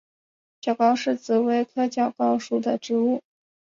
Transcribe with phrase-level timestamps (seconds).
[0.61, 3.21] 角蒿是紫葳科角蒿属的植物。